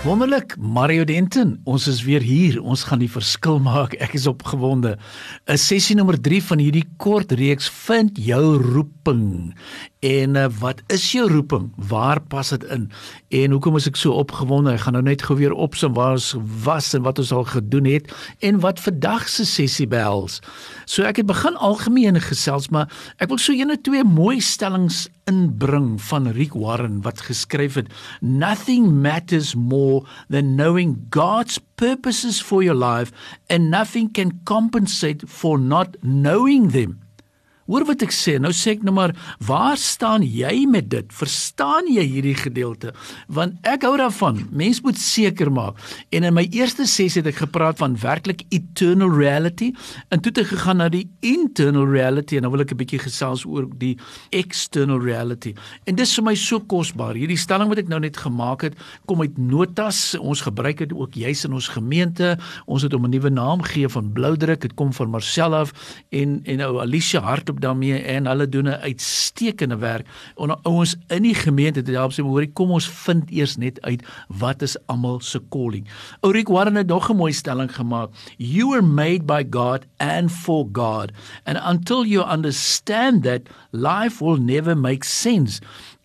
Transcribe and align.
Wonderlik, 0.00 0.54
Mario 0.56 1.04
Denton. 1.04 1.58
Ons 1.68 1.84
is 1.86 1.98
weer 2.02 2.22
hier. 2.24 2.54
Ons 2.64 2.86
gaan 2.88 3.02
die 3.02 3.10
verskil 3.12 3.58
maak. 3.60 3.92
Ek 4.00 4.14
is 4.16 4.24
opgewonde. 4.30 4.94
'n 5.44 5.60
Sessie 5.60 5.92
nommer 5.96 6.16
3 6.16 6.40
van 6.42 6.58
hierdie 6.58 6.86
kort 6.96 7.32
reeks 7.36 7.68
vind 7.68 8.16
jou 8.16 8.56
roeping. 8.56 9.52
En 10.00 10.34
uh, 10.34 10.46
wat 10.58 10.78
is 10.88 11.12
jou 11.12 11.26
roeping? 11.28 11.72
Waar 11.76 12.20
pas 12.20 12.48
dit 12.48 12.62
in? 12.72 12.86
En 13.28 13.50
hoekom 13.50 13.76
is 13.76 13.88
ek 13.90 13.98
so 14.00 14.16
opgewonde? 14.16 14.72
Ek 14.72 14.86
gaan 14.86 14.96
nou 14.96 15.02
net 15.04 15.26
gou 15.28 15.36
weer 15.36 15.52
opsom 15.52 15.92
waar 15.92 16.16
ons 16.16 16.30
was 16.64 16.88
en 16.96 17.04
wat 17.04 17.20
ons 17.20 17.32
al 17.36 17.44
gedoen 17.44 17.84
het 17.84 18.08
en 18.40 18.62
wat 18.64 18.80
vandag 18.80 19.28
se 19.28 19.44
sessie 19.44 19.84
behels. 19.90 20.38
So 20.88 21.04
ek 21.04 21.20
het 21.20 21.28
begin 21.28 21.58
algemeen 21.60 22.16
gesels, 22.24 22.70
maar 22.72 22.88
ek 23.20 23.28
wil 23.28 23.42
so 23.44 23.52
ene 23.52 23.76
twee 23.76 24.00
mooi 24.08 24.38
stellings 24.40 25.04
inbring 25.28 25.98
van 26.08 26.32
Rick 26.32 26.56
Warren 26.56 27.02
wat 27.04 27.20
geskryf 27.28 27.76
het: 27.76 27.92
Nothing 28.24 28.88
matters 29.04 29.52
more 29.54 30.00
than 30.32 30.56
knowing 30.56 30.96
God's 31.12 31.60
purposes 31.76 32.40
for 32.40 32.64
your 32.64 32.78
life 32.78 33.12
and 33.52 33.68
nothing 33.68 34.08
can 34.08 34.40
compensate 34.48 35.28
for 35.28 35.60
not 35.60 36.00
knowing 36.00 36.72
them. 36.72 37.02
Hoor 37.70 37.84
wat 37.86 38.02
ek 38.02 38.10
sê. 38.10 38.32
Nou 38.42 38.50
sê 38.56 38.72
ek 38.74 38.80
nou 38.82 38.90
maar, 38.96 39.12
waar 39.46 39.78
staan 39.78 40.24
jy 40.26 40.64
met 40.66 40.88
dit? 40.90 41.12
Verstaan 41.14 41.86
jy 41.86 42.02
hierdie 42.02 42.34
gedeelte? 42.34 42.90
Want 43.30 43.60
ek 43.68 43.84
hou 43.86 43.92
daarvan. 44.00 44.40
Mens 44.50 44.80
moet 44.82 44.98
seker 44.98 45.52
maak. 45.54 45.78
En 46.10 46.26
in 46.26 46.34
my 46.34 46.48
eerste 46.50 46.82
sessie 46.90 47.20
het 47.20 47.30
ek 47.30 47.44
gepraat 47.44 47.78
van 47.78 47.94
werklik 48.02 48.42
eternal 48.50 49.12
reality 49.14 49.70
en 50.10 50.18
toe 50.18 50.32
het 50.32 50.40
ek 50.42 50.50
gegaan 50.50 50.80
na 50.82 50.88
die 50.90 51.04
internal 51.22 51.86
reality 51.86 52.40
en 52.40 52.46
nou 52.46 52.50
wil 52.56 52.64
ek 52.64 52.72
'n 52.74 52.80
bietjie 52.80 53.02
gesels 53.04 53.46
oor 53.46 53.68
die 53.78 53.96
external 54.34 54.98
reality. 54.98 55.54
En 55.86 55.94
dis 55.94 56.14
vir 56.14 56.24
my 56.24 56.34
so 56.34 56.58
kosbaar. 56.58 57.14
Hierdie 57.14 57.38
stelling 57.38 57.68
wat 57.68 57.78
ek 57.78 57.88
nou 57.88 58.00
net 58.00 58.16
gemaak 58.16 58.62
het, 58.62 58.74
kom 59.06 59.20
uit 59.20 59.38
notas. 59.38 60.18
Ons 60.18 60.42
gebruik 60.42 60.78
dit 60.78 60.92
ook 60.92 61.14
juis 61.14 61.44
in 61.44 61.52
ons 61.52 61.68
gemeente. 61.68 62.38
Ons 62.66 62.82
het 62.82 62.92
hom 62.92 63.04
'n 63.06 63.10
nuwe 63.10 63.30
naam 63.30 63.62
gegee 63.62 63.88
van 63.88 64.12
Bloudruk. 64.12 64.60
Dit 64.60 64.74
kom 64.74 64.92
van 64.92 65.10
Marcel 65.10 65.54
af 65.54 65.72
en 66.10 66.40
en 66.44 66.56
nou 66.56 66.80
Alicia 66.80 67.20
Hartop 67.60 67.80
daarmee 67.80 68.02
en 68.02 68.26
hulle 68.26 68.48
doen 68.48 68.68
'n 68.68 68.80
uitstekende 68.82 69.76
werk. 69.76 70.06
Onder 70.34 70.58
ouens 70.62 70.96
in 71.08 71.22
die 71.22 71.34
gemeente 71.34 71.80
het 71.80 71.88
help 71.88 72.12
sê 72.12 72.22
hoorie 72.22 72.52
kom 72.52 72.70
ons 72.70 72.88
vind 72.88 73.30
eers 73.30 73.56
net 73.56 73.80
uit 73.80 74.02
wat 74.28 74.62
is 74.62 74.76
almal 74.86 75.20
se 75.20 75.40
calling. 75.50 75.86
Ourik 76.20 76.48
Warren 76.48 76.74
het 76.74 76.86
nog 76.86 77.10
'n 77.10 77.16
mooi 77.16 77.32
stelling 77.32 77.74
gemaak. 77.74 78.10
You 78.36 78.74
are 78.74 78.82
made 78.82 79.24
by 79.24 79.44
God 79.50 79.86
and 79.96 80.30
for 80.30 80.68
God. 80.72 81.12
And 81.44 81.58
until 81.58 82.04
you 82.04 82.24
understand 82.24 83.22
that 83.22 83.40
life 83.70 84.24
will 84.24 84.40
never 84.40 84.76
make 84.76 85.04
sense. 85.04 85.60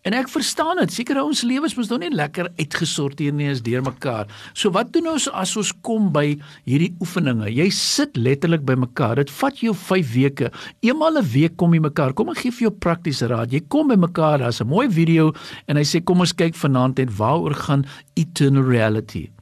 En 0.06 0.14
ek 0.14 0.28
verstaan 0.30 0.78
dit. 0.78 0.92
Seker 0.94 1.18
ons 1.18 1.42
lewens 1.42 1.74
mos 1.74 1.88
nog 1.90 2.04
nie 2.04 2.12
lekker 2.14 2.46
uitgesorteer 2.60 3.34
nie 3.34 3.48
as 3.50 3.62
deurmekaar. 3.66 4.30
So 4.54 4.70
wat 4.76 4.92
doen 4.94 5.10
ons 5.16 5.26
as 5.34 5.56
ons 5.58 5.72
kom 5.86 6.12
by 6.14 6.36
hierdie 6.68 6.92
oefeninge? 7.02 7.50
Jy 7.50 7.66
sit 7.74 8.14
letterlik 8.14 8.62
by 8.68 8.78
mekaar. 8.78 9.18
Dit 9.18 9.32
vat 9.40 9.58
jou 9.58 9.74
5 9.74 10.12
weke. 10.14 10.52
Eenmal 10.86 11.18
'n 11.18 11.26
week 11.34 11.56
kom 11.56 11.74
jy 11.74 11.80
mekaar. 11.80 12.14
Kom 12.14 12.30
ek 12.30 12.38
gee 12.38 12.52
vir 12.52 12.70
jou 12.70 12.74
praktiese 12.78 13.26
raad. 13.26 13.50
Jy 13.50 13.66
kom 13.68 13.88
by 13.88 13.96
mekaar, 13.96 14.38
daar's 14.38 14.60
'n 14.60 14.68
mooi 14.68 14.88
video 14.88 15.32
en 15.66 15.76
hy 15.76 15.82
sê 15.82 16.04
kom 16.04 16.20
ons 16.20 16.32
kyk 16.32 16.54
vanaand 16.54 16.98
net 16.98 17.10
waaroor 17.10 17.54
gaan 17.54 17.84
eternal 18.14 18.62
reality. 18.62 19.35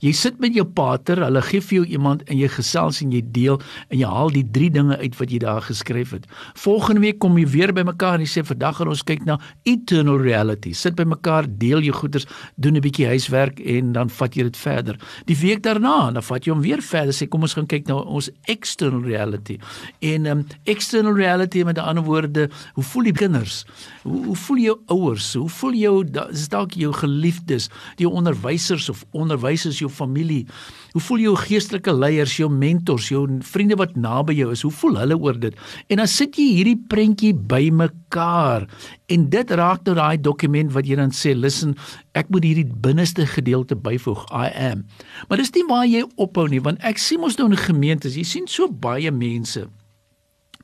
Jy 0.00 0.12
sit 0.12 0.40
met 0.40 0.54
jou 0.54 0.64
pater, 0.64 1.20
hulle 1.24 1.42
gee 1.42 1.60
vir 1.60 1.78
jou 1.78 1.86
iemand 1.98 2.22
en 2.26 2.38
jy 2.38 2.48
gesels 2.52 3.00
en 3.02 3.12
jy 3.12 3.22
deel 3.32 3.60
en 3.88 3.98
jy 3.98 4.10
haal 4.10 4.32
die 4.34 4.44
drie 4.44 4.70
dinge 4.70 4.98
uit 4.98 5.16
wat 5.18 5.32
jy 5.32 5.40
daar 5.42 5.62
geskryf 5.62 6.14
het. 6.16 6.26
Volgende 6.54 7.00
week 7.00 7.18
kom 7.22 7.38
jy 7.38 7.46
weer 7.46 7.72
by 7.72 7.82
mekaar 7.86 8.18
en 8.18 8.26
jy 8.26 8.30
sê 8.30 8.44
vandag 8.46 8.76
gaan 8.80 8.92
ons 8.92 9.04
kyk 9.06 9.24
na 9.26 9.38
eternal 9.64 10.20
reality. 10.22 10.74
Sit 10.76 10.96
by 10.98 11.06
mekaar, 11.08 11.48
deel 11.48 11.84
jou 11.86 11.94
goeders, 11.96 12.26
doen 12.56 12.76
'n 12.76 12.80
bietjie 12.80 13.06
huiswerk 13.06 13.60
en 13.60 13.92
dan 13.92 14.08
vat 14.10 14.36
jy 14.36 14.42
dit 14.42 14.56
verder. 14.56 14.98
Die 15.26 15.36
week 15.36 15.62
daarna, 15.62 16.12
dan 16.12 16.22
vat 16.22 16.44
jy 16.44 16.52
hom 16.52 16.62
weer 16.62 16.82
verder 16.82 17.14
sê 17.14 17.28
kom 17.28 17.42
ons 17.42 17.54
gaan 17.54 17.66
kyk 17.66 17.86
na 17.88 17.94
ons 17.94 18.30
external 18.46 19.02
reality. 19.02 19.58
En 20.00 20.26
um, 20.26 20.46
external 20.64 21.14
reality 21.14 21.62
met 21.62 21.78
ander 21.78 22.04
woorde, 22.04 22.50
hoe 22.74 22.84
voel 22.84 23.02
die 23.02 23.12
kinders? 23.12 23.64
Hoe, 24.02 24.24
hoe 24.24 24.36
voel 24.36 24.58
jou 24.58 24.78
ouers? 24.86 25.34
Hoe 25.34 25.48
voel 25.48 25.72
jou 25.74 25.94
is 26.30 26.48
dalk 26.48 26.76
jou 26.78 26.92
geliefdes, 26.92 27.68
die 27.96 28.08
onderwysers 28.08 28.88
of 28.92 29.04
onderwysers 29.16 29.78
jou 29.78 29.85
familie? 29.88 30.46
Hoe 30.92 31.02
voel 31.04 31.24
jou 31.26 31.34
geestelike 31.36 31.92
leiers, 31.92 32.36
jou 32.40 32.48
mentors, 32.52 33.10
jou 33.12 33.24
vriende 33.44 33.76
wat 33.76 33.96
naby 33.96 34.36
jou 34.38 34.50
is? 34.54 34.64
Hoe 34.66 34.72
voel 34.72 34.98
hulle 35.02 35.18
oor 35.18 35.38
dit? 35.40 35.56
En 35.92 36.02
dan 36.02 36.10
sit 36.10 36.36
jy 36.36 36.48
hierdie 36.58 36.78
prentjie 36.88 37.34
bymekaar 37.36 38.68
en 39.12 39.28
dit 39.30 39.50
raak 39.60 39.84
tot 39.84 39.98
daai 39.98 40.16
dokument 40.20 40.72
wat 40.72 40.86
jy 40.86 40.96
dan 40.96 41.10
sê, 41.10 41.34
"Listen, 41.34 41.76
ek 42.14 42.30
moet 42.30 42.44
hierdie 42.44 42.66
binneste 42.66 43.26
gedeelte 43.26 43.76
byvoeg, 43.76 44.26
I 44.32 44.50
am." 44.72 44.86
Maar 45.28 45.38
dis 45.38 45.52
nie 45.54 45.64
waar 45.68 45.86
jy 45.86 46.04
ophou 46.16 46.48
nie, 46.48 46.60
want 46.60 46.78
ek 46.80 46.98
sien 46.98 47.20
mos 47.20 47.36
nou 47.36 47.50
in 47.50 47.56
gemeentes, 47.56 48.16
jy 48.16 48.24
sien 48.24 48.46
so 48.46 48.68
baie 48.68 49.10
mense 49.10 49.68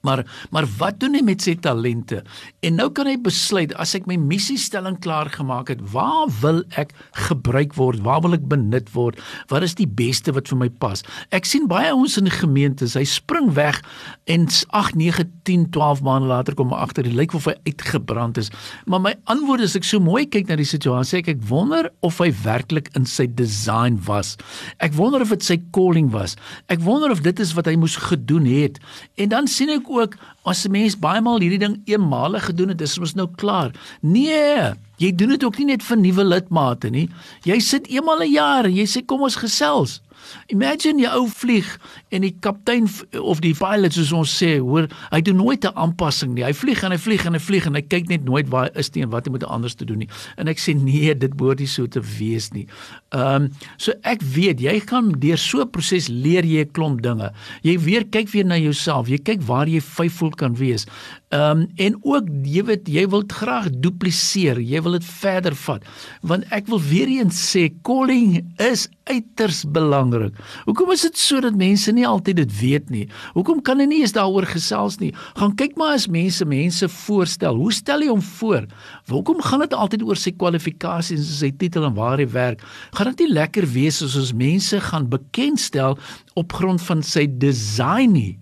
Maar 0.02 0.24
maar 0.50 0.66
wat 0.78 0.98
doen 0.98 1.14
hy 1.14 1.22
met 1.22 1.42
sy 1.44 1.54
talente? 1.62 2.22
En 2.66 2.74
nou 2.80 2.88
kan 2.94 3.06
hy 3.06 3.14
besluit 3.22 3.70
as 3.80 3.94
ek 3.94 4.08
my 4.10 4.16
missiestelling 4.18 4.96
klaar 5.02 5.30
gemaak 5.30 5.70
het, 5.70 5.82
waar 5.92 6.30
wil 6.42 6.62
ek 6.80 6.90
gebruik 7.28 7.76
word? 7.78 8.02
Waar 8.02 8.24
wil 8.24 8.34
ek 8.34 8.48
benut 8.50 8.90
word? 8.96 9.20
Wat 9.52 9.62
is 9.62 9.76
die 9.78 9.86
beste 9.86 10.34
wat 10.34 10.50
vir 10.50 10.58
my 10.64 10.68
pas? 10.82 11.04
Ek 11.30 11.46
sien 11.46 11.68
baie 11.70 11.92
ons 11.94 12.18
in 12.18 12.26
die 12.26 12.34
gemeentes, 12.34 12.96
hy 12.98 13.04
spring 13.06 13.52
weg 13.54 13.78
en 14.26 14.48
8, 14.50 14.98
9, 14.98 15.28
10, 15.46 15.68
12 15.74 16.02
maande 16.02 16.32
later 16.32 16.58
kom 16.58 16.74
hy 16.74 16.82
agter, 16.82 17.06
dit 17.06 17.14
lyk 17.14 17.36
of 17.38 17.46
hy 17.46 17.54
uitgebrand 17.68 18.42
is. 18.42 18.50
Maar 18.90 19.04
my 19.06 19.14
antwoord 19.30 19.62
is 19.68 19.78
ek 19.78 19.86
so 19.86 20.02
mooi 20.02 20.24
kyk 20.26 20.50
na 20.50 20.58
die 20.58 20.66
situasie, 20.66 21.20
ek, 21.22 21.30
ek 21.36 21.46
wonder 21.46 21.92
of 22.02 22.18
hy 22.22 22.32
werklik 22.42 22.90
in 22.98 23.06
sy 23.06 23.28
design 23.30 24.00
was. 24.08 24.34
Ek 24.82 24.96
wonder 24.98 25.22
of 25.22 25.30
dit 25.36 25.46
sy 25.46 25.60
calling 25.76 26.10
was. 26.10 26.34
Ek 26.72 26.82
wonder 26.82 27.14
of 27.14 27.22
dit 27.22 27.38
is 27.42 27.54
wat 27.54 27.70
hy 27.70 27.78
moes 27.78 27.94
gedoen 28.02 28.50
het. 28.50 28.82
En 29.22 29.30
dan 29.30 29.50
sien 29.50 29.70
ek 29.70 29.91
ook 30.00 30.16
as 30.44 30.64
'n 30.66 30.70
mens 30.70 30.98
baie 30.98 31.20
maal 31.20 31.40
hierdie 31.40 31.58
ding 31.58 31.80
eenmalig 31.84 32.44
gedoen 32.44 32.68
het, 32.68 32.80
is 32.80 32.98
ons 32.98 33.14
nou 33.14 33.28
klaar. 33.36 33.72
Nee, 34.00 34.72
jy 34.96 35.14
doen 35.14 35.28
dit 35.28 35.44
ook 35.44 35.58
nie 35.58 35.66
net 35.66 35.82
vir 35.82 35.96
nuwe 35.96 36.24
lidmate 36.24 36.90
nie. 36.90 37.08
Jy 37.44 37.58
sit 37.60 37.86
eenmal 37.86 38.22
'n 38.22 38.32
jaar 38.32 38.64
en 38.64 38.74
jy 38.74 38.86
sê 38.86 39.04
kom 39.04 39.22
ons 39.22 39.36
gesels. 39.36 40.00
Imagine 40.48 41.02
jy 41.02 41.12
ou 41.16 41.28
vlieg 41.28 41.68
en 42.10 42.24
die 42.26 42.34
kaptein 42.40 42.88
of 43.20 43.40
die 43.40 43.54
pilot 43.54 43.96
soos 43.96 44.12
ons 44.12 44.32
sê, 44.42 44.58
hoor, 44.62 44.88
hy 45.10 45.20
doen 45.20 45.36
nooit 45.36 45.64
'n 45.64 45.74
aanpassing 45.74 46.34
nie. 46.34 46.44
Hy 46.44 46.52
vlieg 46.52 46.82
en 46.82 46.92
hy 46.92 46.98
vlieg 46.98 47.26
en 47.26 47.34
hy 47.34 47.40
vlieg 47.40 47.66
en 47.66 47.74
hy 47.74 47.82
kyk 47.82 48.08
net 48.08 48.24
nooit 48.24 48.48
waar 48.48 48.70
is 48.74 48.90
nie 48.94 49.02
en 49.02 49.10
wat 49.10 49.26
hy 49.26 49.32
moet 49.32 49.44
anders 49.44 49.74
te 49.74 49.84
doen 49.84 49.98
nie. 49.98 50.08
En 50.36 50.48
ek 50.48 50.58
sê 50.58 50.74
nee, 50.74 51.14
dit 51.14 51.36
behoort 51.36 51.58
nie 51.58 51.66
so 51.66 51.86
te 51.86 52.00
wees 52.00 52.50
nie. 52.52 52.66
Ehm 53.12 53.44
um, 53.44 53.50
so 53.76 53.92
ek 54.02 54.22
weet 54.22 54.60
jy 54.60 54.80
kan 54.80 55.12
deur 55.18 55.38
so 55.38 55.62
'n 55.62 55.70
proses 55.70 56.08
leer 56.08 56.44
jy 56.44 56.64
'n 56.64 56.72
klomp 56.72 57.02
dinge. 57.02 57.32
Jy 57.62 57.78
weer 57.78 58.04
kyk 58.04 58.28
weer 58.32 58.44
na 58.44 58.56
jouself. 58.56 59.08
Jy 59.08 59.18
kyk 59.18 59.42
waar 59.42 59.68
jy 59.68 59.80
vyfvol 59.80 60.30
kan 60.30 60.54
wees. 60.54 60.86
Ehm 61.32 61.60
um, 61.60 61.68
en 61.80 61.94
ook 62.04 62.26
jy 62.44 62.60
weet 62.68 62.88
jy 62.92 63.06
wil 63.08 63.22
graag 63.24 63.70
dupliseer. 63.80 64.58
Jy 64.60 64.82
wil 64.84 64.98
dit 64.98 65.04
verder 65.08 65.54
vat. 65.56 65.86
Want 66.20 66.44
ek 66.52 66.66
wil 66.68 66.80
weer 66.84 67.08
eens 67.08 67.38
sê 67.40 67.70
calling 67.88 68.42
is 68.60 68.84
uiters 69.08 69.62
belangrik. 69.64 70.36
Hoekom 70.66 70.92
is 70.92 71.06
dit 71.06 71.16
so 71.16 71.40
dat 71.40 71.56
mense 71.56 71.92
nie 71.96 72.04
altyd 72.04 72.42
dit 72.42 72.52
weet 72.58 72.92
nie? 72.92 73.06
Hoekom 73.32 73.62
kan 73.64 73.80
hulle 73.80 73.88
nie 73.88 74.02
eens 74.02 74.12
daaroor 74.12 74.44
gesels 74.50 74.98
nie? 75.00 75.14
Gaan 75.40 75.56
kyk 75.56 75.80
maar 75.80 75.96
as 75.96 76.04
mense 76.04 76.44
mense 76.44 76.90
voorstel. 76.98 77.56
Hoe 77.56 77.72
stel 77.72 78.04
jy 78.04 78.12
hom 78.12 78.20
voor? 78.36 78.68
Hoekom 79.08 79.40
gaan 79.40 79.64
dit 79.64 79.72
altyd 79.72 80.04
oor 80.04 80.20
sy 80.20 80.34
kwalifikasies 80.36 81.24
en 81.24 81.40
sy 81.40 81.52
titel 81.56 81.88
en 81.88 81.96
waar 81.96 82.20
hy 82.20 82.28
werk? 82.28 82.60
Gaan 82.92 83.14
dit 83.14 83.24
nie 83.24 83.32
lekker 83.40 83.70
wees 83.72 84.04
as 84.04 84.20
ons 84.20 84.36
mense 84.36 84.84
gaan 84.92 85.08
bekendstel 85.08 85.96
op 86.36 86.52
grond 86.60 86.84
van 86.92 87.00
sy 87.00 87.24
design 87.24 88.18
nie? 88.20 88.32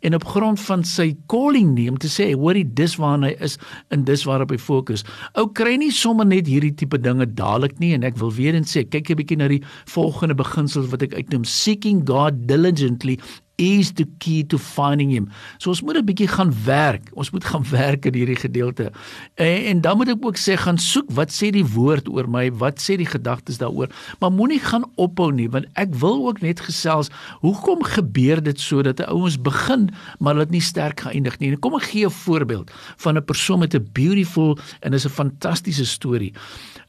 En 0.00 0.14
op 0.14 0.24
grond 0.24 0.60
van 0.60 0.84
sy 0.84 1.12
calling 1.26 1.74
nie 1.74 1.88
om 1.90 1.98
te 1.98 2.10
sê 2.12 2.30
hoorie 2.34 2.64
dis 2.64 2.96
waarna 3.00 3.32
hy 3.32 3.36
is 3.48 3.58
en 3.94 4.04
dis 4.04 4.24
waarop 4.28 4.52
hy 4.54 4.58
fokus. 4.58 5.04
Ou 5.34 5.48
kry 5.52 5.76
nie 5.80 5.92
sommer 5.94 6.26
net 6.26 6.46
hierdie 6.50 6.74
tipe 6.74 7.00
dinge 7.00 7.26
dadelik 7.26 7.78
nie 7.82 7.94
en 7.96 8.06
ek 8.06 8.18
wil 8.22 8.32
weer 8.34 8.54
eens 8.54 8.76
sê 8.76 8.84
kyk 8.84 9.10
'n 9.10 9.20
bietjie 9.22 9.38
na 9.38 9.48
die 9.48 9.62
volgende 9.86 10.34
beginsels 10.34 10.90
wat 10.92 11.02
ek 11.02 11.14
uitnoem 11.14 11.44
seeking 11.44 12.06
God 12.06 12.46
diligently 12.46 13.18
is 13.58 13.92
the 13.98 14.06
key 14.18 14.44
to 14.46 14.58
finding 14.58 15.10
him. 15.10 15.28
So 15.58 15.70
ons 15.70 15.82
moet 15.82 15.98
'n 15.98 16.06
bietjie 16.06 16.30
gaan 16.30 16.54
werk. 16.64 17.10
Ons 17.12 17.30
moet 17.30 17.44
gaan 17.44 17.64
werk 17.82 18.06
in 18.06 18.14
hierdie 18.14 18.38
gedeelte. 18.38 18.92
En, 19.34 19.64
en 19.64 19.80
dan 19.80 19.96
moet 19.96 20.08
ek 20.08 20.24
ook 20.24 20.38
sê 20.38 20.54
gaan 20.56 20.78
soek 20.78 21.10
wat 21.10 21.34
sê 21.34 21.50
die 21.50 21.66
woord 21.66 22.08
oor 22.08 22.30
my? 22.30 22.52
Wat 22.52 22.78
sê 22.78 22.96
die 22.96 23.06
gedagtes 23.06 23.58
daaroor? 23.58 23.90
Maar 24.20 24.30
moenie 24.30 24.62
gaan 24.62 24.86
ophou 24.94 25.32
nie 25.32 25.48
want 25.50 25.66
ek 25.74 25.90
wil 25.98 26.26
ook 26.30 26.40
net 26.40 26.60
gesels 26.60 27.10
hoekom 27.42 27.82
gebeur 27.82 28.42
dit 28.42 28.60
so 28.60 28.82
dat 28.82 29.00
'n 29.00 29.10
ouens 29.10 29.36
begin 29.36 29.90
maar 30.18 30.34
dit 30.34 30.50
nie 30.50 30.62
sterk 30.62 31.00
geëindig 31.00 31.38
nie. 31.38 31.56
Kom 31.56 31.74
ek 31.74 31.90
gee 31.90 32.06
'n 32.06 32.10
voorbeeld 32.10 32.70
van 32.96 33.16
'n 33.16 33.24
persoon 33.24 33.58
met 33.58 33.74
'n 33.74 33.88
beautiful 33.92 34.58
en 34.80 34.92
is 34.92 35.04
'n 35.04 35.10
fantastiese 35.10 35.86
storie. 35.86 36.32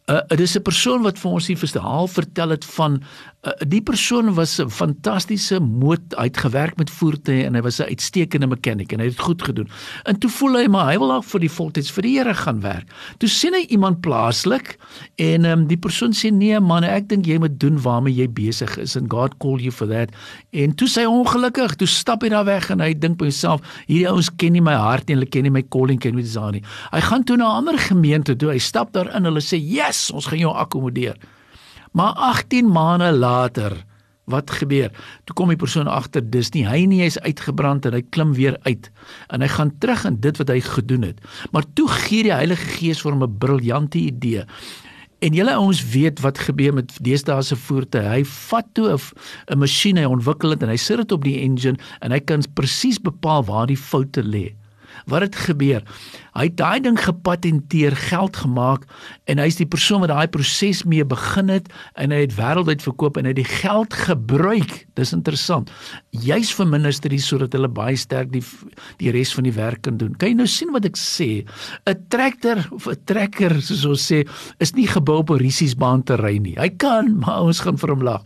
Uh 0.10 0.38
dis 0.38 0.58
'n 0.58 0.62
persoon 0.62 1.02
wat 1.06 1.20
vir 1.20 1.32
ons 1.32 1.48
hier 1.48 1.58
verhaal 1.58 2.08
vertel 2.08 2.50
het 2.50 2.66
van 2.66 3.04
uh, 3.46 3.52
die 3.68 3.82
persoon 3.82 4.34
was 4.34 4.60
'n 4.60 4.70
fantastiese 4.70 5.60
moot 5.60 6.16
uitgewerk 6.16 6.78
met 6.78 6.90
voertuie 6.90 7.44
en 7.46 7.54
hy 7.54 7.62
was 7.62 7.80
'n 7.80 7.94
uitstekende 7.94 8.48
mechanic 8.48 8.92
en 8.92 9.00
hy 9.00 9.06
het 9.06 9.16
dit 9.16 9.26
goed 9.26 9.42
gedoen. 9.42 9.70
En 10.04 10.20
toe 10.20 10.30
voel 10.30 10.54
hy 10.58 10.68
maar 10.68 10.92
hy 10.92 10.98
wil 10.98 11.08
dalk 11.08 11.24
vir 11.24 11.40
die 11.40 11.52
voltyds 11.52 11.92
vir 11.92 12.02
die 12.02 12.18
Here 12.18 12.34
gaan 12.34 12.62
werk. 12.62 12.88
Toe 13.18 13.30
sien 13.30 13.54
hy 13.54 13.66
iemand 13.70 14.02
plaaslik 14.02 14.78
en 15.16 15.46
um, 15.46 15.68
die 15.68 15.78
persoon 15.78 16.12
sê 16.12 16.34
nee 16.34 16.60
man, 16.60 16.84
ek 16.84 17.08
dink 17.10 17.26
jy 17.26 17.38
moet 17.38 17.60
doen 17.60 17.82
waarmee 17.82 18.16
jy 18.16 18.28
besig 18.28 18.78
is 18.78 18.98
and 18.98 19.12
God 19.12 19.38
call 19.38 19.60
you 19.60 19.72
for 19.72 19.88
that. 19.88 20.10
En 20.52 20.76
toe 20.76 20.88
sê 20.88 21.02
hy 21.02 21.08
ongelukkig, 21.08 21.76
toe 21.76 21.88
stap 21.88 22.24
hy 22.24 22.30
daar 22.30 22.46
weg 22.46 22.70
en 22.70 22.80
hy 22.80 22.94
dink 22.94 23.18
by 23.18 23.30
homself, 23.30 23.62
hierdie 23.88 24.10
ouens 24.10 24.30
ken 24.36 24.54
nie 24.54 24.62
my 24.62 24.74
hart 24.74 25.08
nie, 25.08 25.16
hulle 25.16 25.30
ken 25.30 25.44
nie 25.44 25.54
my 25.54 25.64
calling, 25.70 26.00
ken 26.00 26.16
nie 26.16 26.24
wat 26.24 26.30
is 26.30 26.52
nie. 26.52 26.64
Hy 26.92 27.02
gaan 27.02 27.24
toe 27.24 27.38
na 27.38 27.46
'n 27.46 27.58
ander 27.62 27.78
gemeente 27.78 28.36
toe. 28.36 28.52
Hy 28.52 28.58
stap 28.58 28.94
daar 28.94 29.16
in, 29.16 29.24
hulle 29.24 29.42
sê, 29.42 29.58
"Yes, 29.60 29.99
ons 30.12 30.26
gaan 30.26 30.42
jou 30.42 30.54
akkommodeer." 30.54 31.18
Maar 31.92 32.14
18 32.14 32.72
maande 32.72 33.12
later, 33.12 33.86
wat 34.30 34.52
gebeur? 34.52 34.92
Toe 35.26 35.36
kom 35.36 35.50
die 35.50 35.60
persoon 35.60 35.90
agter, 35.90 36.22
dis 36.22 36.52
nie 36.54 36.66
hy 36.68 36.84
nie, 36.90 37.02
hy's 37.02 37.18
uitgebrand 37.26 37.88
en 37.90 37.98
hy 37.98 38.04
klim 38.14 38.36
weer 38.38 38.60
uit. 38.68 38.92
En 39.34 39.42
hy 39.42 39.50
gaan 39.56 39.74
terug 39.82 40.06
in 40.06 40.20
dit 40.22 40.38
wat 40.42 40.54
hy 40.54 40.60
gedoen 40.66 41.08
het. 41.10 41.24
Maar 41.56 41.66
toe 41.74 41.88
gee 42.06 42.28
die 42.30 42.36
Heilige 42.36 42.78
Gees 42.78 43.02
vir 43.02 43.16
hom 43.16 43.24
'n 43.26 43.40
briljante 43.42 43.98
idee. 43.98 44.46
En 45.20 45.34
julle 45.34 45.56
ouens 45.56 45.82
weet 45.92 46.22
wat 46.24 46.38
gebeur 46.38 46.74
met 46.74 46.94
deesdae 47.04 47.42
se 47.44 47.56
voertuie. 47.56 48.08
Hy 48.08 48.24
vat 48.24 48.66
toe 48.74 48.96
'n 48.96 49.58
masjien, 49.58 49.98
hy 49.98 50.06
ontwikkel 50.06 50.50
dit 50.50 50.64
en 50.64 50.70
hy 50.70 50.78
sit 50.78 50.98
dit 50.98 51.12
op 51.12 51.24
die 51.24 51.42
engine 51.42 51.78
en 52.02 52.12
hy 52.12 52.20
kan 52.20 52.44
presies 52.54 53.00
bepaal 53.02 53.44
waar 53.44 53.68
die 53.68 53.78
foute 53.78 54.24
lê. 54.24 54.56
Wat 55.06 55.22
het 55.22 55.36
gebeur? 55.36 55.84
Hy 56.36 56.46
het 56.48 56.58
daai 56.60 56.80
ding 56.84 57.00
gepatenteer, 57.00 57.96
geld 58.10 58.38
gemaak 58.38 58.86
en 59.28 59.42
hy's 59.42 59.58
die 59.60 59.68
persoon 59.68 60.04
wat 60.04 60.12
daai 60.14 60.28
proses 60.32 60.84
mee 60.88 61.06
begin 61.06 61.50
het 61.52 61.68
en 62.00 62.14
hy 62.16 62.22
het 62.26 62.36
wêreldwyd 62.38 62.86
verkoop 62.86 63.18
en 63.18 63.28
hy 63.28 63.34
het 63.34 63.42
die 63.42 63.50
geld 63.50 63.94
gebruik. 63.94 64.86
Dis 65.00 65.14
interessant. 65.16 65.72
Juis 66.12 66.52
vir 66.56 66.70
ministeries 66.70 67.28
sodat 67.28 67.56
hulle 67.58 67.72
baie 67.72 67.98
sterk 68.00 68.32
die 68.34 68.44
die 69.00 69.12
res 69.16 69.34
van 69.36 69.48
die 69.48 69.56
werk 69.56 69.84
kan 69.88 69.98
doen. 70.00 70.16
Kan 70.20 70.34
jy 70.34 70.40
nou 70.40 70.48
sien 70.50 70.72
wat 70.76 70.86
ek 70.86 70.98
sê? 71.00 71.46
'n 71.86 71.98
Trekker 72.10 72.68
of 72.72 72.88
'n 72.88 72.98
trekker 73.06 73.62
soos 73.62 73.86
ons 73.86 74.12
sê, 74.12 74.28
is 74.60 74.74
nie 74.76 74.88
gebou 74.88 75.20
op 75.20 75.32
'n 75.32 75.44
risiesbaan 75.44 76.04
te 76.04 76.16
ry 76.16 76.38
nie. 76.38 76.56
Hy 76.58 76.70
kan, 76.70 77.20
maar 77.20 77.44
ons 77.44 77.60
gaan 77.60 77.78
vir 77.78 77.90
hom 77.90 78.04
lag 78.04 78.24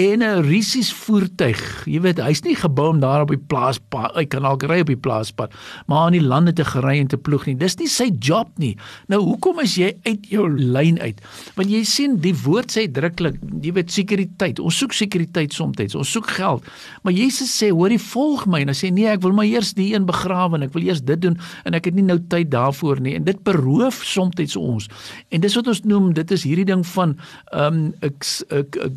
en 0.00 0.22
'n 0.22 0.42
risies 0.46 0.92
voertuig. 0.92 1.60
Jy 1.84 2.00
weet, 2.00 2.20
hy's 2.22 2.42
nie 2.42 2.54
gebou 2.54 2.88
om 2.88 3.00
daar 3.00 3.20
op 3.20 3.28
die 3.28 3.44
plaaspad, 3.50 4.14
hy 4.14 4.24
kan 4.24 4.44
al 4.44 4.56
ry 4.56 4.80
op 4.80 4.86
die 4.86 4.96
plaaspad, 4.96 5.52
maar 5.86 6.06
aan 6.06 6.16
die 6.16 6.22
lande 6.22 6.52
te 6.52 6.64
gery 6.64 6.98
en 6.98 7.06
te 7.06 7.16
ploeg 7.16 7.46
nie. 7.46 7.56
Dis 7.56 7.76
nie 7.76 7.88
sy 7.88 8.10
job 8.18 8.48
nie. 8.56 8.76
Nou 9.08 9.20
hoekom 9.20 9.60
is 9.60 9.74
jy 9.76 9.92
uit 10.04 10.26
jou 10.30 10.48
lyn 10.48 11.00
uit? 11.00 11.20
Want 11.56 11.70
jy 11.70 11.82
sien 11.84 12.16
die 12.20 12.34
woord 12.34 12.72
sê 12.72 12.86
druklik, 12.90 13.36
jy 13.62 13.72
weet 13.72 13.90
sekuriteit. 13.90 14.58
Ons 14.58 14.78
soek 14.78 14.92
sekuriteit 14.92 15.52
soms. 15.52 15.94
Ons 15.94 16.10
soek 16.10 16.26
geld. 16.26 16.64
Maar 17.02 17.12
Jesus 17.12 17.62
sê, 17.62 17.70
"Hoorie, 17.70 17.98
volg 17.98 18.46
my." 18.46 18.60
En 18.60 18.68
hy 18.68 18.74
sê, 18.74 18.92
"Nee, 18.92 19.06
ek 19.06 19.22
wil 19.22 19.32
maar 19.32 19.44
eers 19.44 19.72
die 19.74 19.94
een 19.94 20.06
begrawe 20.06 20.54
en 20.54 20.62
ek 20.62 20.72
wil 20.72 20.82
eers 20.82 21.02
dit 21.02 21.20
doen 21.20 21.38
en 21.64 21.74
ek 21.74 21.84
het 21.84 21.94
nie 21.94 22.04
nou 22.04 22.18
tyd 22.28 22.50
daarvoor 22.50 23.00
nie." 23.00 23.14
En 23.14 23.24
dit 23.24 23.42
beroof 23.42 24.04
soms 24.04 24.56
ons. 24.56 24.88
En 25.28 25.40
dis 25.40 25.54
wat 25.54 25.66
ons 25.66 25.82
noem, 25.82 26.12
dit 26.12 26.30
is 26.30 26.42
hierdie 26.42 26.64
ding 26.64 26.86
van 26.86 27.16
ehm 27.52 27.74
um, 27.74 27.94
ek 28.00 28.24
ek, 28.50 28.76
ek 28.76 28.92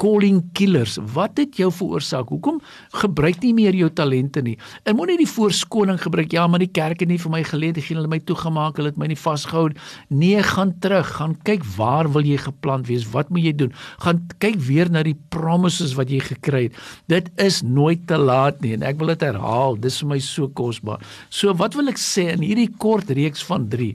calling 0.00 0.40
killers. 0.56 0.96
Wat 1.14 1.38
het 1.40 1.58
jou 1.60 1.68
veroorsaak? 1.74 2.30
Hoekom 2.32 2.60
gebruik 3.02 3.42
nie 3.44 3.52
meer 3.56 3.76
jou 3.76 3.90
talente 3.92 4.42
nie? 4.44 4.56
En 4.88 4.96
moenie 4.98 5.18
die 5.20 5.28
voorskoning 5.28 6.00
gebruik. 6.00 6.32
Ja, 6.32 6.46
maar 6.48 6.62
die 6.62 6.70
kerk 6.72 7.04
het 7.04 7.10
nie 7.10 7.20
vir 7.20 7.34
my 7.34 7.42
geleer, 7.46 7.74
die 7.76 7.84
hulle 7.84 8.08
my 8.10 8.20
toegemaak, 8.24 8.78
hulle 8.80 8.92
het 8.92 9.00
my 9.00 9.10
nie 9.10 9.18
vasgehou. 9.18 9.68
Nee, 10.08 10.42
gaan 10.46 10.72
terug, 10.80 11.10
gaan 11.18 11.36
kyk 11.46 11.66
waar 11.76 12.08
wil 12.12 12.26
jy 12.26 12.38
geplant 12.40 12.88
wees? 12.88 13.08
Wat 13.12 13.30
moet 13.30 13.50
jy 13.50 13.54
doen? 13.64 13.74
Gaan 14.04 14.24
kyk 14.42 14.60
weer 14.68 14.90
na 14.92 15.04
die 15.06 15.16
promises 15.34 15.94
wat 15.98 16.12
jy 16.12 16.22
gekry 16.30 16.68
het. 16.68 16.78
Dit 17.12 17.30
is 17.40 17.60
nooit 17.66 18.06
te 18.08 18.18
laat 18.18 18.62
nie 18.64 18.74
en 18.78 18.86
ek 18.86 19.00
wil 19.00 19.12
dit 19.12 19.26
herhaal. 19.28 19.76
Dis 19.80 20.00
vir 20.02 20.14
my 20.14 20.20
so 20.24 20.48
kosbaar. 20.48 21.04
So 21.28 21.52
wat 21.60 21.76
wil 21.78 21.92
ek 21.92 22.00
sê 22.00 22.30
in 22.34 22.44
hierdie 22.46 22.70
kort 22.80 23.10
reeks 23.16 23.44
van 23.46 23.68
3? 23.70 23.94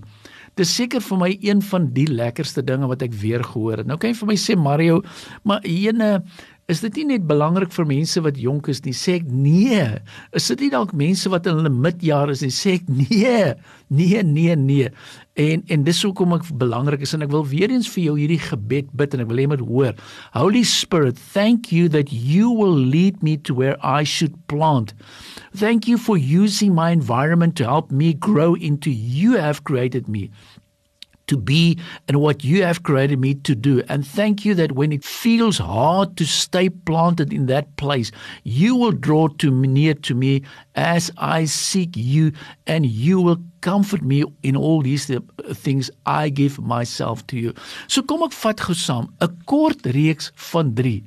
Dis 0.60 0.76
seker 0.78 1.04
vir 1.04 1.20
my 1.22 1.32
een 1.44 1.62
van 1.70 1.90
die 1.96 2.08
lekkerste 2.08 2.64
dinge 2.66 2.88
wat 2.92 3.04
ek 3.06 3.16
weer 3.22 3.44
gehoor 3.44 3.84
het. 3.84 3.90
Nou 3.90 3.98
kan 4.00 4.14
jy 4.14 4.20
vir 4.22 4.32
my 4.32 4.38
sê 4.40 4.58
Mario, 4.60 5.02
maar 5.44 5.66
ene 5.68 6.22
is 6.72 6.82
dit 6.82 6.96
nie 6.98 7.06
net 7.14 7.26
belangrik 7.30 7.70
vir 7.76 7.86
mense 7.86 8.22
wat 8.26 8.40
jonk 8.42 8.72
is 8.74 8.82
nie. 8.86 8.94
Sê 8.98 9.20
ek 9.20 9.28
nee. 9.30 9.84
Is 10.38 10.48
dit 10.50 10.66
nie 10.66 10.72
dalk 10.74 10.96
mense 10.98 11.30
wat 11.30 11.46
in 11.46 11.60
hulle 11.60 11.70
midjare 11.70 12.34
is 12.34 12.42
en 12.46 12.54
sê 12.54 12.80
ek 12.80 12.88
nee. 12.90 13.54
Nee, 13.94 14.24
nee, 14.26 14.56
nee. 14.58 14.90
En 15.38 15.62
en 15.70 15.84
dis 15.86 16.00
hoekom 16.02 16.34
ek 16.40 16.48
belangrik 16.58 17.04
is 17.06 17.14
en 17.14 17.22
ek 17.22 17.30
wil 17.30 17.46
weer 17.46 17.70
eens 17.70 17.90
vir 17.94 18.08
jou 18.08 18.16
hierdie 18.18 18.42
gebed 18.42 18.90
bid 18.98 19.14
en 19.14 19.22
ek 19.22 19.30
wil 19.30 19.44
hê 19.44 19.48
moet 19.52 19.62
hoor. 19.62 19.94
Holy 20.34 20.64
Spirit, 20.66 21.22
thank 21.36 21.70
you 21.76 21.86
that 21.94 22.10
you 22.10 22.50
will 22.50 22.74
lead 22.74 23.22
me 23.22 23.38
to 23.46 23.54
where 23.54 23.78
I 23.86 24.02
should 24.02 24.34
plant. 24.50 24.96
Thank 25.54 25.86
you 25.86 26.00
for 26.02 26.18
using 26.18 26.74
my 26.74 26.90
environment 26.90 27.56
to 27.62 27.70
help 27.70 27.92
me 27.92 28.14
grow 28.14 28.56
into 28.56 28.90
you 28.90 29.38
have 29.38 29.64
created 29.70 30.10
me 30.10 30.32
to 31.28 31.38
be 31.38 31.80
and 32.08 32.22
what 32.22 32.44
you 32.44 32.64
have 32.64 32.84
created 32.84 33.20
me 33.20 33.36
to 33.36 33.56
do. 33.56 33.84
And 33.90 34.06
thank 34.06 34.46
you 34.46 34.56
that 34.56 34.74
when 34.74 34.92
it 34.92 35.04
feels 35.04 35.58
hard 35.58 36.18
to 36.18 36.26
stay 36.26 36.70
planted 36.70 37.34
in 37.34 37.48
that 37.48 37.76
place, 37.78 38.12
you 38.44 38.76
will 38.76 38.92
draw 38.92 39.28
to 39.28 39.52
near 39.52 39.94
to 39.94 40.16
me 40.16 40.44
as 40.76 41.12
I 41.18 41.46
seek 41.46 41.96
you, 41.96 42.32
and 42.68 42.86
you 42.86 43.22
will 43.22 43.40
comfort 43.62 44.04
me 44.04 44.24
in 44.44 44.56
all 44.56 44.82
these 44.82 45.10
things 45.54 45.90
I 46.06 46.30
give 46.30 46.60
myself 46.62 47.26
to 47.28 47.40
you. 47.40 47.54
So 47.88 48.04
kom 48.04 48.22
ek 48.28 48.36
vat 48.38 48.62
gou 48.62 48.76
saam 48.78 49.10
'n 49.24 49.34
kort 49.50 49.82
reeks 49.96 50.32
van 50.52 50.74
3 50.76 51.02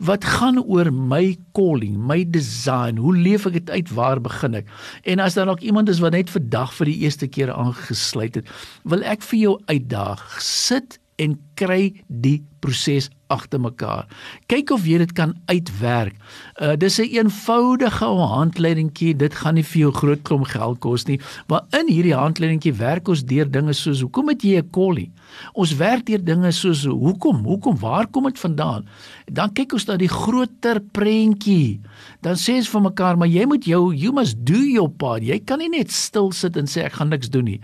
wat 0.00 0.24
gaan 0.24 0.58
oor 0.60 0.90
my 0.92 1.38
calling, 1.56 1.96
my 1.96 2.24
design. 2.28 2.96
Hoe 2.96 3.16
leef 3.16 3.46
ek 3.46 3.52
dit 3.52 3.70
uit? 3.70 3.88
Waar 3.94 4.20
begin 4.20 4.54
ek? 4.54 4.66
En 5.04 5.18
as 5.18 5.34
daar 5.34 5.46
dalk 5.46 5.64
iemand 5.64 5.88
is 5.88 6.02
wat 6.04 6.12
net 6.12 6.30
vandag 6.30 6.74
vir 6.74 6.86
die 6.86 7.00
eerste 7.06 7.26
keer 7.26 7.52
aangesluit 7.52 8.34
het, 8.34 8.46
wil 8.84 9.02
ek 9.02 9.22
vir 9.22 9.38
jou 9.38 9.54
uitdaag. 9.66 10.20
Sit 10.42 10.98
en 11.16 11.38
kry 11.62 11.92
die 12.06 12.40
proses 12.62 13.10
agter 13.32 13.60
mekaar. 13.60 14.06
Kyk 14.50 14.70
of 14.74 14.84
jy 14.86 15.00
dit 15.02 15.12
kan 15.16 15.32
uitwerk. 15.50 16.14
Uh 16.60 16.76
dis 16.76 16.98
'n 16.98 17.02
een 17.02 17.26
eenvoudige 17.26 18.04
handleidingkie. 18.04 19.16
Dit 19.16 19.34
gaan 19.34 19.54
nie 19.54 19.64
vir 19.64 19.80
jou 19.80 19.92
groot 19.92 20.22
klomp 20.22 20.46
geld 20.46 20.78
kos 20.78 21.06
nie, 21.06 21.20
maar 21.48 21.64
in 21.70 21.88
hierdie 21.88 22.14
handleidingkie 22.14 22.74
werk 22.74 23.08
ons 23.08 23.24
deur 23.24 23.50
dinge 23.50 23.72
soos 23.72 24.00
hoekom 24.00 24.28
het 24.28 24.42
jy 24.42 24.58
'n 24.58 24.70
calling? 24.70 25.10
Ons 25.54 25.76
werk 25.76 26.06
deur 26.06 26.24
dinge 26.24 26.52
soos 26.52 26.84
hoekom? 26.84 27.44
Hoekom? 27.44 27.78
Waar 27.78 28.06
kom 28.06 28.24
dit 28.24 28.38
vandaan? 28.38 28.86
Dan 29.26 29.52
kyk 29.52 29.72
ons 29.72 29.86
na 29.86 29.96
die 29.96 30.08
groter 30.08 30.80
prentjie. 30.92 31.80
Dan 32.20 32.34
sê 32.34 32.56
ons 32.56 32.68
vir 32.68 32.80
mekaar, 32.80 33.16
maar 33.16 33.28
jy 33.28 33.46
moet 33.46 33.64
jou 33.64 33.94
you 33.94 34.12
must 34.12 34.36
do 34.44 34.58
your 34.58 34.90
part. 34.90 35.22
Jy 35.22 35.38
kan 35.44 35.58
nie 35.58 35.68
net 35.68 35.90
stil 35.90 36.32
sit 36.32 36.56
en 36.56 36.66
sê 36.66 36.84
ek 36.84 36.92
gaan 36.92 37.08
niks 37.08 37.30
doen 37.30 37.44
nie. 37.44 37.60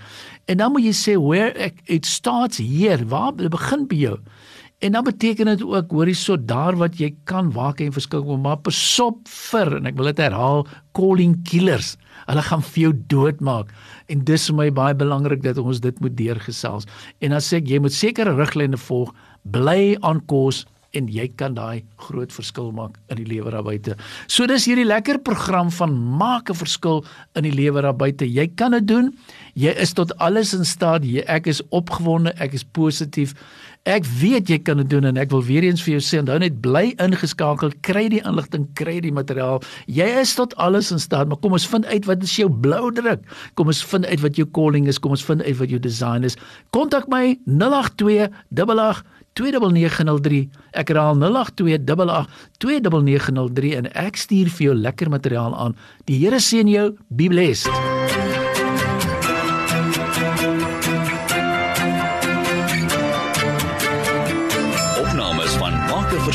En 0.48 0.56
dan 0.56 0.72
moet 0.72 0.82
jy 0.82 0.92
sê 0.92 1.16
where 1.20 1.72
it 1.86 2.06
starts 2.06 2.58
here. 2.58 3.04
Waar 3.04 3.32
begin 3.32 3.86
by 3.88 3.96
jou? 3.96 4.16
En 4.78 4.92
dan 4.94 5.04
beteken 5.04 5.46
dit 5.50 5.62
ook 5.62 5.90
hoorie 5.90 6.14
so 6.14 6.36
daar 6.38 6.76
wat 6.78 7.00
jy 7.02 7.10
kan 7.26 7.50
waak 7.52 7.80
en 7.82 7.90
verskil 7.92 8.22
kom 8.22 8.44
maar 8.46 8.60
besop 8.62 9.24
vir 9.50 9.72
en 9.80 9.90
ek 9.90 9.96
wil 9.98 10.06
dit 10.12 10.22
herhaal 10.22 10.62
calling 10.94 11.34
killers. 11.48 11.96
Hulle 12.28 12.44
gaan 12.46 12.62
vir 12.62 12.82
jou 12.84 12.92
doodmaak. 13.10 13.72
En 14.06 14.22
dis 14.28 14.46
vir 14.50 14.58
my 14.60 14.68
baie 14.70 14.94
belangrik 14.94 15.42
dat 15.42 15.58
ons 15.58 15.82
dit 15.82 16.00
moet 16.04 16.14
deurgesels. 16.14 16.86
En 17.18 17.34
dan 17.34 17.42
sê 17.42 17.58
ek 17.58 17.70
jy 17.72 17.82
moet 17.82 17.96
sekere 17.96 18.36
riglyne 18.38 18.78
volg, 18.86 19.10
bly 19.42 19.96
aan 20.06 20.22
kos 20.30 20.62
en 20.96 21.08
jy 21.12 21.26
kan 21.36 21.56
daai 21.56 21.84
groot 22.00 22.32
verskil 22.32 22.70
maak 22.72 22.96
in 23.12 23.20
die 23.20 23.26
lewe 23.28 23.52
daar 23.52 23.66
buite. 23.66 23.96
So 24.30 24.46
dis 24.48 24.66
hierdie 24.68 24.86
lekker 24.88 25.20
program 25.24 25.70
van 25.74 25.92
maak 25.92 26.50
'n 26.50 26.56
verskil 26.56 27.04
in 27.34 27.42
die 27.42 27.52
lewe 27.52 27.82
daar 27.82 27.96
buite. 27.96 28.24
Jy 28.24 28.46
kan 28.56 28.72
dit 28.72 28.86
doen. 28.88 29.12
Jy 29.54 29.74
is 29.76 29.92
tot 29.92 30.16
alles 30.18 30.54
in 30.54 30.64
staat. 30.64 31.04
Jy, 31.04 31.24
ek 31.26 31.46
is 31.46 31.62
opgewonde, 31.70 32.32
ek 32.40 32.54
is 32.54 32.64
positief. 32.64 33.34
Ek 33.88 34.04
weet 34.20 34.50
jy 34.52 34.58
kan 34.60 34.76
dit 34.82 34.88
doen 34.92 35.08
en 35.08 35.16
ek 35.16 35.30
wil 35.32 35.40
weer 35.46 35.64
eens 35.64 35.80
vir 35.80 35.94
jou 35.94 36.00
sê, 36.04 36.18
onthou 36.20 36.36
net 36.42 36.58
bly 36.60 36.90
ingeskakel, 37.00 37.70
kry 37.86 38.02
die 38.12 38.20
inligting, 38.20 38.66
kry 38.76 38.98
die 39.00 39.14
materiaal. 39.16 39.62
Jy 39.88 40.04
is 40.20 40.34
tot 40.36 40.52
alles 40.60 40.92
in 40.92 41.00
staat, 41.00 41.24
maar 41.30 41.40
kom 41.40 41.56
ons 41.56 41.64
vind 41.72 41.88
uit 41.88 42.04
wat 42.04 42.20
is 42.26 42.34
jou 42.36 42.50
blou 42.52 42.92
druk. 42.92 43.24
Kom 43.56 43.72
ons 43.72 43.80
vind 43.88 44.04
uit 44.04 44.20
wat 44.20 44.36
jou 44.36 44.44
calling 44.52 44.92
is, 44.92 45.00
kom 45.00 45.16
ons 45.16 45.24
vind 45.24 45.40
uit 45.40 45.56
wat 45.56 45.72
jou 45.72 45.80
design 45.80 46.20
is. 46.28 46.36
Kontak 46.76 47.08
my 47.08 47.40
082 47.48 48.28
88 48.52 49.00
29903 49.38 50.50
ek 50.82 50.90
herhaal 50.92 51.16
0828829903 51.22 53.78
en 53.78 53.86
ek 53.94 54.18
stuur 54.18 54.50
vir 54.56 54.64
jou 54.68 54.76
lekker 54.76 55.08
materiaal 55.14 55.54
aan 55.54 55.76
die 56.10 56.18
Here 56.18 56.40
seën 56.42 56.68
jou 56.72 56.86
be 57.08 57.28
blessed 57.30 58.37